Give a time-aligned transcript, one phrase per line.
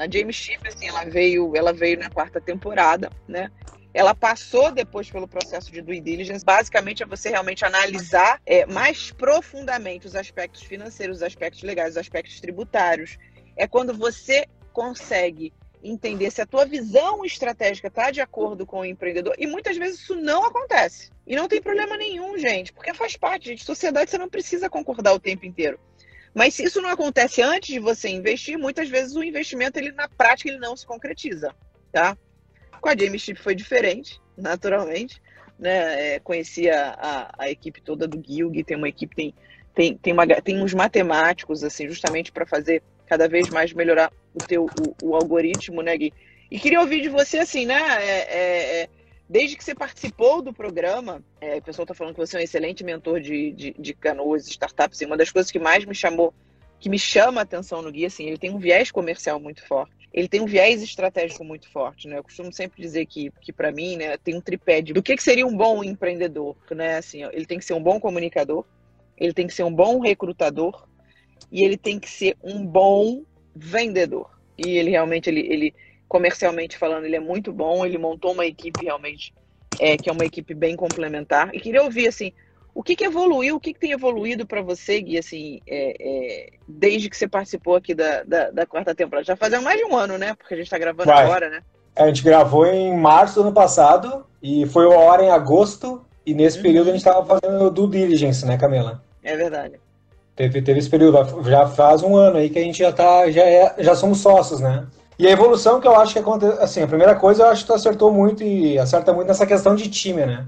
[0.00, 3.50] Na James Chip, assim, ela veio, ela veio na quarta temporada, né?
[3.92, 6.42] Ela passou depois pelo processo de due diligence.
[6.42, 11.96] Basicamente é você realmente analisar é, mais profundamente os aspectos financeiros, os aspectos legais, os
[11.98, 13.18] aspectos tributários.
[13.54, 15.52] É quando você consegue
[15.84, 19.34] entender se a tua visão estratégica está de acordo com o empreendedor.
[19.36, 21.10] E muitas vezes isso não acontece.
[21.26, 23.66] E não tem problema nenhum, gente, porque faz parte, gente.
[23.66, 25.78] Sociedade você não precisa concordar o tempo inteiro.
[26.34, 30.08] Mas se isso não acontece antes de você investir, muitas vezes o investimento, ele na
[30.08, 31.54] prática, ele não se concretiza,
[31.92, 32.16] tá?
[32.80, 35.20] Com a James Chip foi diferente, naturalmente.
[35.58, 36.14] Né?
[36.14, 39.34] É, conheci a, a, a, equipe toda do Gilg, tem uma equipe, tem,
[39.74, 44.38] tem, tem, uma, tem uns matemáticos, assim, justamente para fazer cada vez mais melhorar o
[44.38, 46.14] teu o, o, algoritmo, né, Gui?
[46.50, 47.78] E queria ouvir de você assim, né?
[48.02, 48.88] É, é, é
[49.30, 52.42] desde que você participou do programa, é, o pessoal está falando que você é um
[52.42, 54.98] excelente mentor de, de, de canoas, startups.
[54.98, 56.34] Assim, uma das coisas que mais me chamou,
[56.80, 60.10] que me chama a atenção no Gui, assim, ele tem um viés comercial muito forte.
[60.12, 62.18] Ele tem um viés estratégico muito forte, né?
[62.18, 65.14] Eu costumo sempre dizer que, que para mim, né, tem um tripé de do que,
[65.14, 66.96] que seria um bom empreendedor, né?
[66.96, 68.64] Assim, ele tem que ser um bom comunicador,
[69.16, 70.88] ele tem que ser um bom recrutador
[71.52, 73.22] e ele tem que ser um bom
[73.54, 74.28] vendedor.
[74.58, 75.74] E ele realmente, ele, ele
[76.10, 77.86] comercialmente falando, ele é muito bom.
[77.86, 79.32] Ele montou uma equipe realmente
[79.78, 81.54] é, que é uma equipe bem complementar.
[81.54, 82.32] E queria ouvir assim,
[82.74, 86.50] o que, que evoluiu, o que, que tem evoluído para você, Gui, assim, é, é,
[86.66, 89.24] desde que você participou aqui da, da, da, quarta temporada?
[89.24, 90.34] Já fazia mais de um ano, né?
[90.34, 91.24] Porque a gente está gravando Vai.
[91.24, 91.62] agora, né?
[91.94, 96.04] A gente gravou em março do ano passado e foi uma hora em agosto.
[96.26, 96.62] E nesse uhum.
[96.64, 99.00] período a gente estava fazendo due diligence, né, Camila?
[99.22, 99.78] É verdade.
[100.34, 103.42] Teve, teve esse período, já faz um ano aí que a gente já tá, já,
[103.42, 104.88] é, já somos sócios, né?
[105.20, 107.66] E a evolução que eu acho que aconteceu, assim, a primeira coisa eu acho que
[107.66, 110.46] tu acertou muito e acerta muito nessa questão de time, né?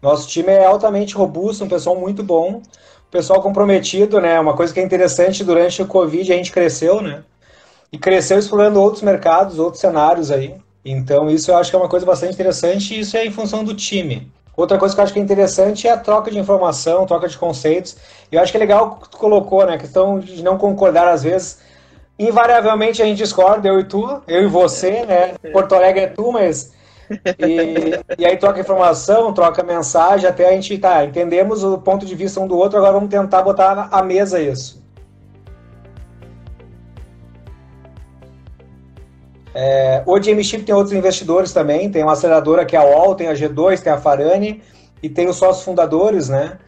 [0.00, 2.62] Nosso time é altamente robusto, um pessoal muito bom,
[3.10, 4.38] pessoal comprometido, né?
[4.38, 7.24] Uma coisa que é interessante, durante o Covid a gente cresceu, né?
[7.90, 10.54] E cresceu explorando outros mercados, outros cenários aí.
[10.84, 13.64] Então isso eu acho que é uma coisa bastante interessante e isso é em função
[13.64, 14.30] do time.
[14.56, 17.36] Outra coisa que eu acho que é interessante é a troca de informação, troca de
[17.36, 17.96] conceitos.
[18.30, 19.74] E eu acho que é legal que tu colocou, né?
[19.74, 21.58] A questão de não concordar às vezes.
[22.18, 25.34] Invariavelmente a gente discorda, eu e tu, eu e você, né?
[25.52, 26.74] Porto Alegre é tu, mas.
[27.38, 32.14] E, e aí troca informação, troca mensagem, até a gente, tá, entendemos o ponto de
[32.14, 34.84] vista um do outro, agora vamos tentar botar à mesa isso.
[39.54, 43.14] É, o GM Chip tem outros investidores também, tem uma aceleradora que é a UOL,
[43.14, 44.62] tem a G2, tem a Farani
[45.02, 46.58] e tem os sócios fundadores, né?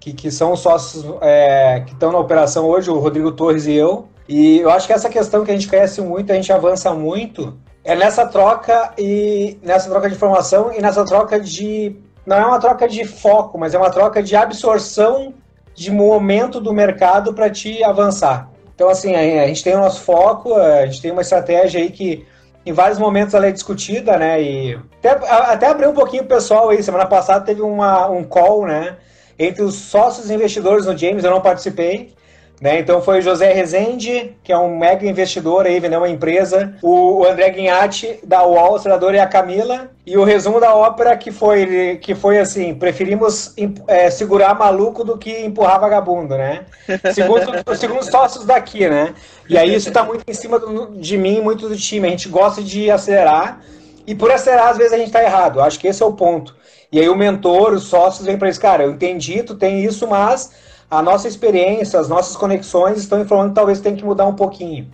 [0.00, 3.74] Que, que são os sócios é, que estão na operação hoje, o Rodrigo Torres e
[3.74, 4.08] eu.
[4.28, 7.56] E eu acho que essa questão que a gente cresce muito, a gente avança muito,
[7.84, 11.96] é nessa troca e nessa troca de informação e nessa troca de.
[12.26, 15.32] Não é uma troca de foco, mas é uma troca de absorção
[15.72, 18.50] de momento do mercado para te avançar.
[18.74, 22.26] Então, assim, a, gente tem o nosso foco, a gente tem uma estratégia aí que
[22.64, 24.42] em vários momentos ela é discutida, né?
[24.42, 26.82] E até, até abrir um pouquinho o pessoal aí.
[26.82, 28.96] Semana passada teve uma, um call, né?
[29.38, 32.15] Entre os sócios investidores no James, eu não participei.
[32.60, 32.78] Né?
[32.78, 37.22] Então foi o José Rezende, que é um mega investidor aí, vendeu uma empresa, o
[37.24, 41.98] André Guinhatti da UOL, senador, e a Camila, e o resumo da ópera que foi,
[42.00, 43.54] que foi assim, preferimos
[43.86, 46.64] é, segurar maluco do que empurrar vagabundo, né?
[47.12, 47.44] Segundo,
[47.76, 49.12] segundo os sócios daqui, né?
[49.50, 52.08] E aí isso está muito em cima do, de mim, muito do time.
[52.08, 53.60] A gente gosta de acelerar,
[54.06, 55.60] e por acelerar, às vezes a gente está errado.
[55.60, 56.56] Acho que esse é o ponto.
[56.90, 60.06] E aí o mentor, os sócios vêm para isso, cara, eu entendi, tu tem isso,
[60.06, 60.52] mas
[60.90, 64.90] a nossa experiência, as nossas conexões estão informando que talvez tenha que mudar um pouquinho.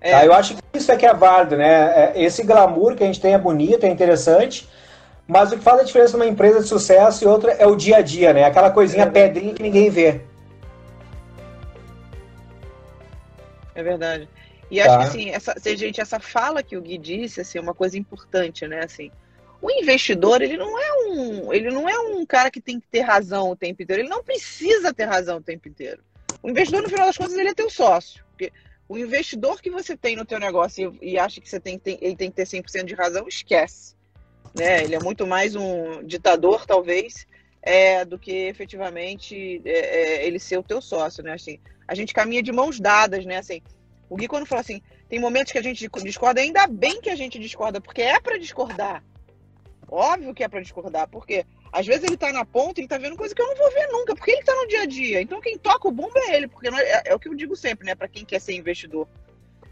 [0.00, 0.12] É.
[0.12, 0.26] Tá?
[0.26, 2.12] Eu acho que isso é que é válido, né?
[2.12, 4.68] É, esse glamour que a gente tem é bonito, é interessante,
[5.26, 7.98] mas o que faz a diferença numa empresa de sucesso e outra é o dia
[7.98, 8.44] a dia, né?
[8.44, 10.20] Aquela coisinha é pedrinha que ninguém vê.
[13.74, 14.28] É verdade.
[14.70, 14.98] E acho tá.
[14.98, 18.66] que assim, essa, gente, essa fala que o Gui disse, assim, é uma coisa importante,
[18.66, 18.80] né?
[18.84, 19.10] Assim,
[19.62, 23.02] o investidor, ele não é um, ele não é um cara que tem que ter
[23.02, 24.02] razão o tempo inteiro.
[24.02, 26.02] Ele não precisa ter razão o tempo inteiro.
[26.42, 28.24] O investidor, no final das contas, ele é teu sócio.
[28.30, 28.52] Porque
[28.88, 31.96] o investidor que você tem no teu negócio e, e acha que você tem, tem,
[32.02, 33.94] ele tem que ter 100% de razão, esquece.
[34.52, 34.82] Né?
[34.82, 37.24] Ele é muito mais um ditador, talvez,
[37.62, 41.34] é, do que efetivamente é, é, ele ser o teu sócio, né?
[41.34, 43.36] Assim, a gente caminha de mãos dadas, né?
[43.36, 43.62] Assim,
[44.10, 47.14] o Gui, quando fala assim, tem momentos que a gente discorda, ainda bem que a
[47.14, 49.04] gente discorda, porque é para discordar.
[49.88, 52.98] Óbvio que é para discordar, porque às vezes ele tá na ponta e ele tá
[52.98, 55.20] vendo coisa que eu não vou ver nunca, porque ele tá no dia a dia.
[55.20, 57.86] Então quem toca o bumbo é ele, porque é, é, o que eu digo sempre,
[57.86, 59.08] né, para quem quer ser investidor.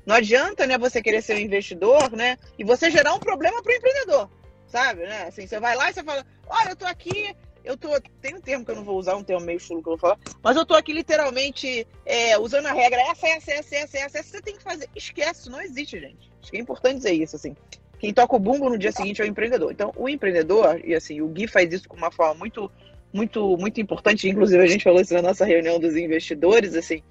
[0.05, 3.73] Não adianta, né, você querer ser um investidor, né, e você gerar um problema pro
[3.73, 4.31] empreendedor,
[4.67, 5.25] sabe, né?
[5.25, 7.35] Assim, você vai lá e você fala: "Olha, eu tô aqui,
[7.65, 7.89] eu tô.
[8.21, 9.99] Tem um termo que eu não vou usar, um termo meio chulo que eu vou
[9.99, 14.19] falar, mas eu tô aqui literalmente é, usando a regra, essa, essa, essa, essa, essa,
[14.19, 14.89] essa, você tem que fazer.
[14.95, 16.31] Esquece, não existe, gente.
[16.41, 17.55] Acho que é importante dizer isso, assim.
[18.01, 19.71] Quem toca o bumbo no dia seguinte é o empreendedor.
[19.71, 22.73] Então, o empreendedor, e assim, o Gui faz isso com uma forma muito,
[23.13, 27.03] muito, muito importante, inclusive a gente falou isso na nossa reunião dos investidores, assim,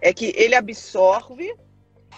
[0.00, 1.54] é que ele absorve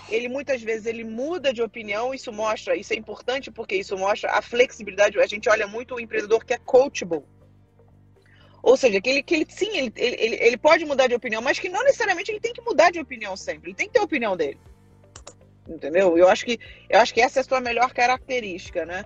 [0.08, 4.30] ele muitas vezes ele muda de opinião, isso mostra, isso é importante porque isso mostra
[4.32, 5.18] a flexibilidade.
[5.18, 7.22] A gente olha muito o empreendedor que é coachable.
[8.62, 11.58] Ou seja, que ele, que ele sim, ele, ele, ele pode mudar de opinião, mas
[11.58, 13.70] que não necessariamente ele tem que mudar de opinião sempre.
[13.70, 14.58] Ele tem que ter a opinião dele.
[15.68, 16.18] Entendeu?
[16.18, 19.04] Eu acho que, eu acho que essa é a sua melhor característica, né?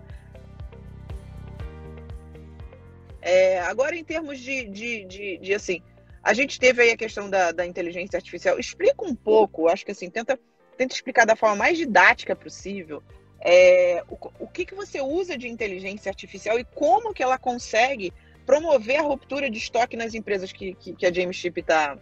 [3.21, 5.83] É, agora, em termos de, de, de, de, assim,
[6.23, 8.59] a gente teve aí a questão da, da inteligência artificial.
[8.59, 10.39] Explica um pouco, acho que assim, tenta
[10.77, 13.03] tenta explicar da forma mais didática possível
[13.41, 18.13] é, o, o que, que você usa de inteligência artificial e como que ela consegue
[18.45, 21.97] promover a ruptura de estoque nas empresas que, que, que a James Chip está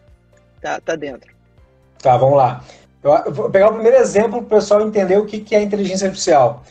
[0.61, 1.35] tá, tá dentro.
[1.99, 2.65] Tá, vamos lá.
[3.05, 6.06] Eu vou pegar o primeiro exemplo para o pessoal entender o que, que é inteligência
[6.06, 6.62] artificial.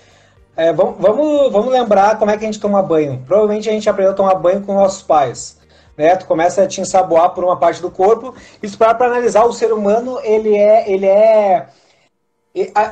[0.58, 3.22] É, vamos, vamos, vamos lembrar como é que a gente toma banho.
[3.28, 5.60] Provavelmente a gente aprendeu a tomar banho com nossos pais.
[5.96, 6.16] Né?
[6.16, 8.34] Tu começa a te ensaboar por uma parte do corpo.
[8.64, 11.68] Isso para analisar o ser humano, ele é, ele é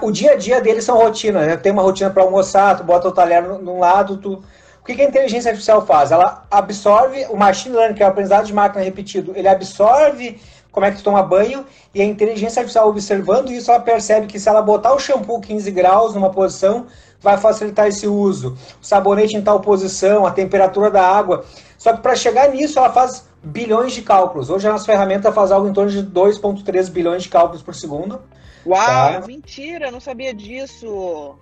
[0.02, 1.56] o dia a dia deles são rotinas, né?
[1.56, 4.44] Tem uma rotina para almoçar, tu bota o talher num lado, tu...
[4.82, 6.12] O que, que a inteligência artificial faz?
[6.12, 10.42] Ela absorve, o machine learning, que é o aprendizado de máquina repetido, ele absorve
[10.72, 14.40] como é que tu toma banho, e a inteligência artificial observando isso, ela percebe que
[14.40, 16.88] se ela botar o shampoo 15 graus numa posição,
[17.20, 18.58] vai facilitar esse uso.
[18.82, 21.46] O sabonete em tal posição, a temperatura da água.
[21.78, 24.50] Só que para chegar nisso, ela faz bilhões de cálculos.
[24.50, 28.22] Hoje a nossa ferramenta faz algo em torno de 2,3 bilhões de cálculos por segundo.
[28.66, 29.24] Uau, tá?
[29.26, 31.36] mentira, não sabia disso.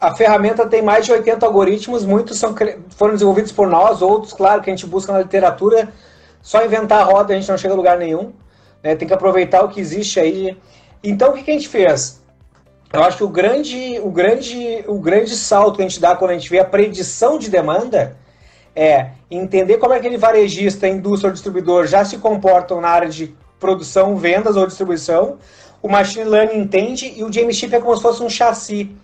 [0.00, 2.54] A ferramenta tem mais de 80 algoritmos, muitos são,
[2.90, 5.92] foram desenvolvidos por nós, outros, claro, que a gente busca na literatura.
[6.40, 8.32] Só inventar a roda a gente não chega a lugar nenhum.
[8.82, 8.96] Né?
[8.96, 10.56] Tem que aproveitar o que existe aí.
[11.02, 12.22] Então, o que, que a gente fez?
[12.92, 16.30] Eu acho que o grande, o, grande, o grande salto que a gente dá quando
[16.30, 18.16] a gente vê a predição de demanda
[18.74, 23.34] é entender como é aquele varejista, indústria ou distribuidor já se comportam na área de
[23.60, 25.38] produção, vendas ou distribuição,
[25.82, 28.96] o machine learning entende e o James Chip é como se fosse um chassi.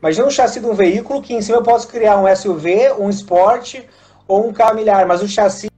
[0.00, 3.10] Imagina um chassi de um veículo que em cima eu posso criar um SUV, um
[3.10, 3.80] Sport
[4.26, 5.68] ou um carro milhar, mas o chassi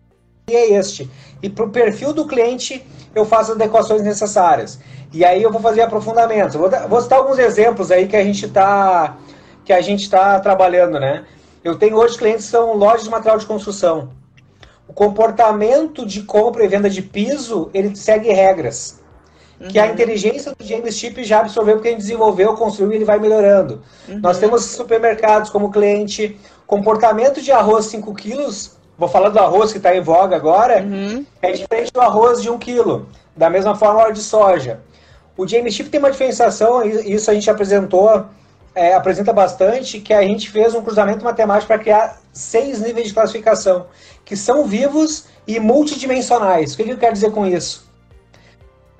[0.54, 1.10] é este.
[1.42, 2.84] E para o perfil do cliente
[3.14, 4.78] eu faço as adequações necessárias.
[5.12, 6.54] E aí eu vou fazer aprofundamentos.
[6.54, 9.16] Vou, vou citar alguns exemplos aí que a gente está
[9.64, 11.24] que a gente está trabalhando, né?
[11.62, 14.10] Eu tenho hoje clientes que são lojas de material de construção.
[14.88, 18.98] O comportamento de compra e venda de piso, ele segue regras
[19.60, 19.68] uhum.
[19.68, 23.04] que a inteligência do James Chip já absorveu porque a gente desenvolveu, construiu e ele
[23.04, 23.82] vai melhorando.
[24.08, 24.20] Uhum.
[24.20, 29.78] Nós temos supermercados como cliente, comportamento de arroz 5 quilos, vou falar do arroz que
[29.78, 31.24] está em voga agora, uhum.
[31.40, 34.80] é diferente do arroz de 1 quilo, da mesma forma óleo de soja.
[35.36, 38.26] O James Chip tem uma diferenciação, e isso a gente apresentou,
[38.74, 43.14] é, apresenta bastante, que a gente fez um cruzamento matemático para criar seis níveis de
[43.14, 43.86] classificação,
[44.24, 46.74] que são vivos e multidimensionais.
[46.74, 47.88] O que, que eu quero dizer com isso?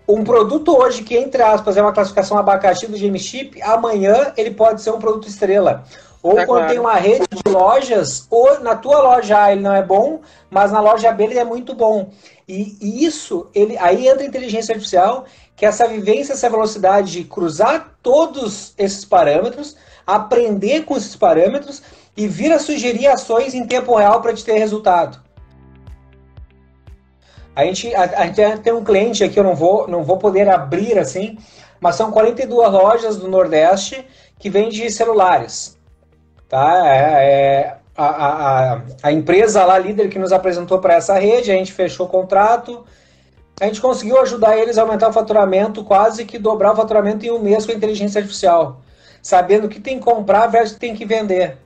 [0.08, 4.50] um produto hoje que, entre aspas, é uma classificação abacaxi do Game Chip, amanhã ele
[4.52, 5.84] pode ser um produto estrela.
[6.22, 6.72] Ou tá quando claro.
[6.72, 10.20] tem uma rede de lojas, ou na tua loja A ele não é bom,
[10.50, 12.10] mas na loja B ele é muito bom.
[12.46, 17.12] E, e isso, ele, aí entra a inteligência artificial, que é essa vivência, essa velocidade
[17.12, 21.82] de cruzar todos esses parâmetros, aprender com esses parâmetros
[22.16, 25.22] e vir a sugerir ações em tempo real para te ter resultado.
[27.54, 30.48] A gente, a, a gente tem um cliente aqui, eu não vou, não vou poder
[30.48, 31.38] abrir assim,
[31.80, 34.04] mas são 42 lojas do Nordeste
[34.38, 35.77] que vendem celulares.
[36.48, 36.82] Tá?
[36.86, 41.54] É, é a, a, a, empresa lá, líder, que nos apresentou para essa rede, a
[41.54, 42.86] gente fechou o contrato,
[43.60, 47.30] a gente conseguiu ajudar eles a aumentar o faturamento, quase que dobrar o faturamento em
[47.30, 48.80] um mês com a inteligência artificial,
[49.20, 51.58] sabendo o que tem que comprar versus o que tem que vender.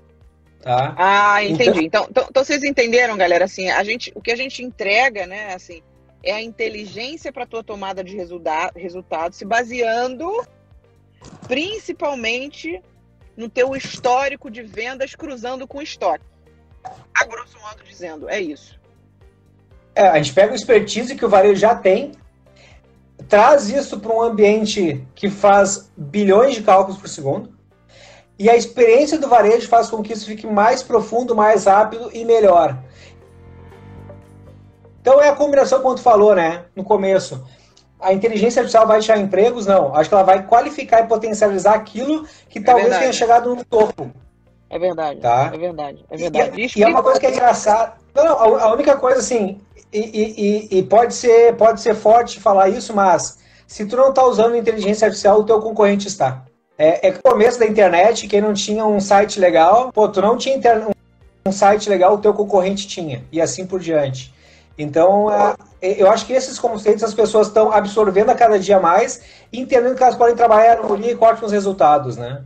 [0.62, 0.94] Tá?
[0.96, 1.84] Ah, entendi.
[1.84, 5.52] Então, então, então, vocês entenderam, galera, assim, a gente, o que a gente entrega, né,
[5.54, 5.82] assim,
[6.22, 10.30] é a inteligência para a tua tomada de resultado, resultado, se baseando
[11.46, 12.80] principalmente
[13.36, 16.24] no teu histórico de vendas cruzando com estoque.
[17.14, 18.78] A grosso modo dizendo, é isso.
[19.94, 22.12] É, a gente pega o expertise que o varejo já tem,
[23.28, 27.52] traz isso para um ambiente que faz bilhões de cálculos por segundo,
[28.38, 32.24] e a experiência do varejo faz com que isso fique mais profundo, mais rápido e
[32.24, 32.82] melhor.
[35.00, 37.44] Então é a combinação tu falou, né, no começo.
[38.02, 39.66] A inteligência artificial vai tirar empregos?
[39.66, 39.94] Não.
[39.94, 43.02] Acho que ela vai qualificar e potencializar aquilo que é talvez verdade.
[43.02, 44.10] tenha chegado no topo.
[44.68, 45.20] É verdade.
[45.20, 45.50] Tá?
[45.52, 46.04] É verdade.
[46.10, 46.60] É verdade.
[46.60, 47.94] E, e é uma coisa que é engraçada.
[48.14, 49.60] Não, não, a única coisa assim,
[49.92, 54.56] e, e, pode, ser, pode ser forte falar isso, mas se tu não está usando
[54.56, 56.44] inteligência artificial, o teu concorrente está.
[56.78, 60.36] É, é o começo da internet, quem não tinha um site legal, pô, tu não
[60.38, 60.58] tinha
[61.46, 64.32] um site legal, o teu concorrente tinha, e assim por diante.
[64.78, 65.28] Então,
[65.82, 69.22] eu acho que esses conceitos as pessoas estão absorvendo a cada dia mais
[69.52, 72.44] e entendendo que elas podem trabalhar no e com ótimos resultados, né?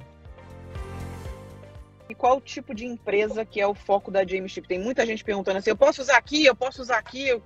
[2.09, 4.66] E qual o tipo de empresa que é o foco da James Chip?
[4.66, 7.38] Tem muita gente perguntando assim, eu posso usar aqui, eu posso usar aqui.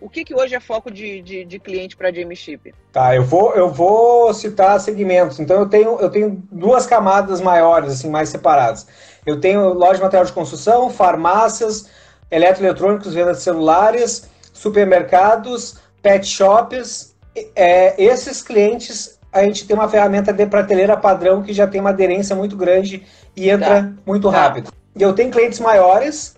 [0.00, 2.72] O que, que hoje é foco de, de, de cliente para James Chip?
[2.92, 5.40] Tá, eu vou, eu vou citar segmentos.
[5.40, 8.86] Então eu tenho, eu tenho duas camadas maiores, assim, mais separadas.
[9.24, 11.88] Eu tenho loja de material de construção, farmácias,
[12.30, 17.14] eletroeletrônicos, venda de celulares, supermercados, pet shops.
[17.54, 21.90] É, esses clientes, a gente tem uma ferramenta de prateleira padrão que já tem uma
[21.90, 23.04] aderência muito grande
[23.36, 23.92] e entra tá.
[24.06, 24.38] muito tá.
[24.38, 24.72] rápido.
[24.96, 26.36] E eu tenho clientes maiores,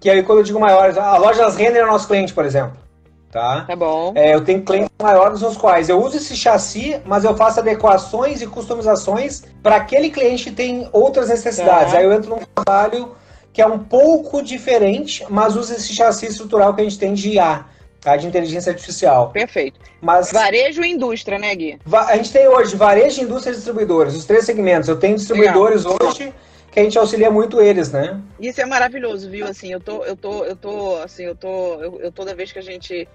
[0.00, 2.82] que aí quando eu digo maiores, a loja Renner é nosso cliente, por exemplo.
[3.30, 3.62] Tá?
[3.62, 4.12] Tá bom.
[4.14, 8.42] É, eu tenho clientes maiores nos quais eu uso esse chassi, mas eu faço adequações
[8.42, 11.92] e customizações para aquele cliente que tem outras necessidades.
[11.92, 11.98] Tá.
[11.98, 13.14] Aí eu entro num trabalho
[13.52, 17.32] que é um pouco diferente, mas usa esse chassi estrutural que a gente tem de
[17.32, 17.66] IA,
[18.00, 18.16] tá?
[18.16, 19.30] de inteligência artificial.
[19.30, 19.78] Perfeito.
[20.00, 21.78] Mas varejo e indústria, né, Gui?
[21.92, 24.88] A gente tem hoje varejo, indústria e distribuidores, os três segmentos.
[24.88, 25.98] Eu tenho distribuidores Legal.
[26.08, 26.32] hoje
[26.70, 28.18] que a gente auxilia muito eles, né?
[28.40, 29.46] Isso é maravilhoso, viu?
[29.46, 32.58] Assim, eu tô, eu tô, eu tô, assim, eu tô, eu, eu toda vez que
[32.58, 33.06] a gente,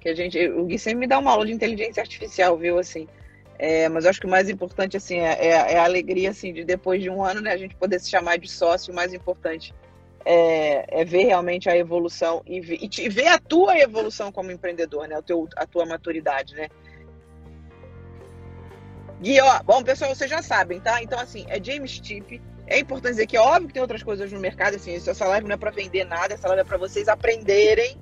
[0.00, 2.78] que a gente, o Gui sempre me dá uma aula de inteligência artificial, viu?
[2.78, 3.06] Assim,
[3.58, 6.54] é, mas eu acho que o mais importante, assim, é, é, é, a alegria, assim,
[6.54, 9.12] de depois de um ano, né, a gente poder se chamar de sócio, o mais
[9.12, 9.74] importante
[10.24, 15.08] é, é, ver realmente a evolução e ver, e ver, a tua evolução como empreendedor,
[15.08, 15.18] né?
[15.18, 16.68] O teu, a tua maturidade, né?
[19.20, 21.02] Gui, ó, bom, pessoal, vocês já sabem, tá?
[21.02, 22.40] Então, assim, é James Tip.
[22.66, 25.46] É importante dizer que é óbvio que tem outras coisas no mercado, assim, essa live
[25.46, 27.96] não é para vender nada, essa live é para vocês aprenderem,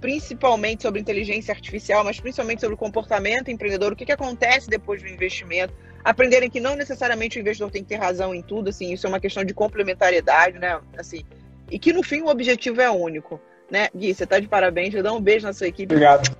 [0.00, 5.02] principalmente sobre inteligência artificial, mas principalmente sobre o comportamento empreendedor, o que, que acontece depois
[5.02, 5.74] do investimento,
[6.04, 9.08] aprenderem que não necessariamente o investidor tem que ter razão em tudo, assim, isso é
[9.08, 10.80] uma questão de complementariedade, né?
[10.96, 11.24] Assim,
[11.70, 13.40] e que no fim o objetivo é único.
[13.70, 13.88] Né?
[13.94, 15.94] Gui, você está de parabéns, eu dou um beijo na sua equipe.
[15.94, 16.36] Obrigado.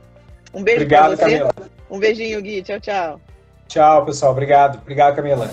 [0.53, 1.23] Um beijo para você.
[1.23, 1.55] Camila.
[1.89, 2.63] Um beijinho, Gui.
[2.63, 3.21] Tchau, tchau.
[3.69, 4.33] Tchau, pessoal.
[4.33, 4.81] Obrigado.
[4.83, 5.49] Obrigado, Camila.